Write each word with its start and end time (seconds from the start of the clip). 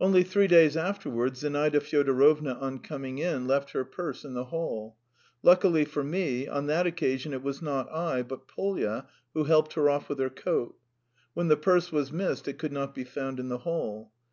Only 0.00 0.24
three 0.24 0.48
days 0.48 0.76
afterwards 0.76 1.38
Zinaida 1.38 1.78
Fyodorovna, 1.80 2.54
on 2.54 2.80
coming 2.80 3.18
in, 3.18 3.46
left 3.46 3.70
her 3.70 3.84
purse 3.84 4.24
in 4.24 4.34
the 4.34 4.46
hall. 4.46 4.96
Luckily 5.40 5.84
for 5.84 6.02
me, 6.02 6.48
on 6.48 6.66
that 6.66 6.84
occasion 6.84 7.32
it 7.32 7.44
was 7.44 7.62
not 7.62 7.88
I 7.92 8.22
but 8.22 8.48
Polya 8.48 9.06
who 9.34 9.44
helped 9.44 9.74
her 9.74 9.88
off 9.88 10.08
with 10.08 10.18
her 10.18 10.30
coat. 10.30 10.74
When 11.34 11.46
the 11.46 11.56
purse 11.56 11.92
was 11.92 12.10
missed, 12.10 12.48
it 12.48 12.58
could 12.58 12.72
not 12.72 12.92
be 12.92 13.04
found 13.04 13.38
in 13.38 13.50
the 13.50 13.58
hall. 13.58 14.10